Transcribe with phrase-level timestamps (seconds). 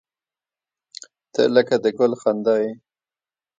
[1.33, 2.71] •ته لکه د ګل خندا یې.